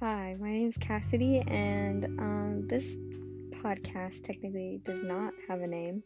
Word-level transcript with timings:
name 0.00 0.68
is 0.68 0.76
Cassidy, 0.76 1.40
and 1.46 2.04
um, 2.20 2.68
this 2.68 2.96
podcast 3.62 4.22
technically 4.22 4.80
does 4.84 5.02
not 5.02 5.32
have 5.48 5.60
a 5.60 5.66
name 5.66 6.02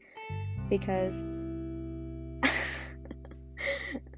because 0.70 1.14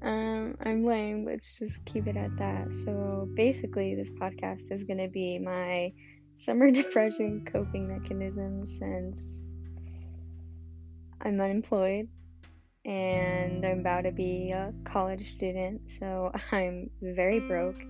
um, 0.01 0.55
I'm 0.63 0.85
lame. 0.85 1.25
Let's 1.25 1.59
just 1.59 1.83
keep 1.85 2.07
it 2.07 2.15
at 2.15 2.37
that. 2.37 2.71
So 2.85 3.27
basically, 3.35 3.95
this 3.95 4.09
podcast 4.11 4.71
is 4.71 4.83
gonna 4.83 5.09
be 5.09 5.39
my 5.39 5.91
summer 6.37 6.71
depression 6.81 7.45
coping 7.51 7.87
mechanism 7.87 8.65
since 8.65 9.51
I'm 11.21 11.39
unemployed 11.41 12.07
and 12.85 13.65
I'm 13.65 13.79
about 13.79 14.01
to 14.01 14.11
be 14.11 14.51
a 14.51 14.71
college 14.85 15.27
student, 15.29 15.91
so 15.91 16.31
I'm 16.51 16.89
very 17.01 17.39
broke. 17.41 17.81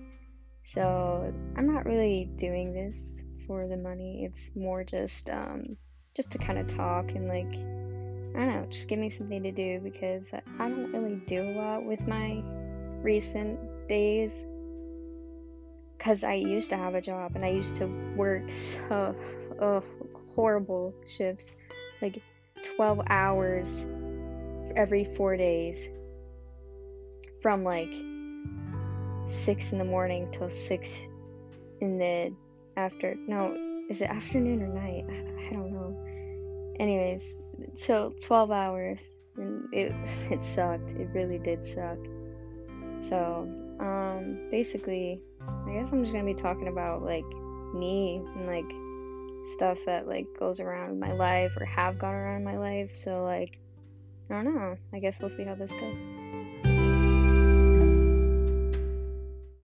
So 0.66 1.32
I'm 1.56 1.72
not 1.72 1.86
really 1.86 2.28
doing 2.36 2.72
this 2.72 3.22
for 3.46 3.68
the 3.68 3.76
money. 3.76 4.24
It's 4.24 4.50
more 4.56 4.82
just 4.82 5.30
um 5.30 5.76
just 6.16 6.32
to 6.32 6.38
kind 6.38 6.58
of 6.58 6.66
talk 6.66 7.08
and 7.10 7.28
like 7.28 7.46
I 8.34 8.44
don't 8.44 8.48
know, 8.48 8.66
just 8.68 8.88
give 8.88 8.98
me 8.98 9.08
something 9.08 9.44
to 9.44 9.52
do 9.52 9.78
because 9.78 10.24
I 10.34 10.68
don't 10.68 10.92
really 10.92 11.22
do 11.24 11.40
a 11.40 11.52
lot 11.52 11.84
with 11.84 12.06
my 12.08 12.42
recent 13.00 13.88
days. 13.88 14.44
Cause 16.00 16.24
I 16.24 16.34
used 16.34 16.70
to 16.70 16.76
have 16.76 16.96
a 16.96 17.00
job 17.00 17.36
and 17.36 17.44
I 17.44 17.50
used 17.50 17.76
to 17.76 17.86
work 18.16 18.50
so 18.52 19.14
oh, 19.60 19.82
horrible 20.34 20.92
shifts, 21.06 21.46
like 22.02 22.20
12 22.76 23.02
hours 23.08 23.86
every 24.74 25.04
four 25.14 25.36
days 25.36 25.88
from 27.40 27.62
like 27.62 27.94
six 29.26 29.72
in 29.72 29.78
the 29.78 29.84
morning 29.84 30.28
till 30.32 30.50
six 30.50 30.96
in 31.80 31.98
the 31.98 32.32
after 32.76 33.14
no 33.26 33.54
is 33.88 34.00
it 34.00 34.10
afternoon 34.10 34.62
or 34.62 34.68
night? 34.68 35.04
I, 35.08 35.52
don't 35.52 35.72
know. 35.72 35.96
Anyways 36.80 37.38
so 37.74 38.12
12 38.22 38.50
hours 38.50 39.14
and 39.36 39.72
it 39.72 39.92
it 40.30 40.44
sucked. 40.44 40.88
It 40.90 41.08
really 41.12 41.38
did 41.38 41.66
suck. 41.66 41.98
So 43.00 43.48
um 43.78 44.48
basically 44.50 45.20
i 45.68 45.72
guess 45.74 45.92
i'm 45.92 46.02
just 46.02 46.14
gonna 46.14 46.24
be 46.24 46.32
talking 46.32 46.68
about 46.68 47.02
like 47.02 47.26
me 47.74 48.22
and 48.34 48.46
like 48.46 48.64
stuff 49.46 49.78
that 49.84 50.08
like 50.08 50.26
goes 50.38 50.60
around 50.60 50.98
my 50.98 51.12
life 51.12 51.52
or 51.58 51.64
have 51.66 51.98
gone 51.98 52.14
around 52.14 52.44
my 52.44 52.56
life. 52.56 52.90
So 52.94 53.22
like 53.22 53.58
I 54.30 54.42
don't 54.42 54.56
know. 54.56 54.76
I 54.92 54.98
guess 54.98 55.20
we'll 55.20 55.28
see 55.28 55.44
how 55.44 55.54
this 55.54 55.70
goes. 55.70 55.96